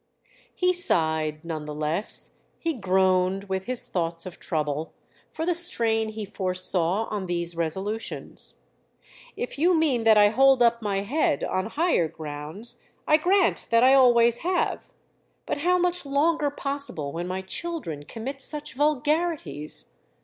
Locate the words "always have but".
13.93-15.59